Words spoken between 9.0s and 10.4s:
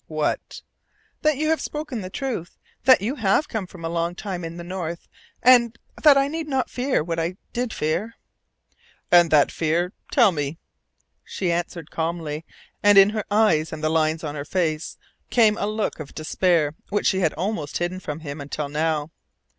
"And that fear? Tell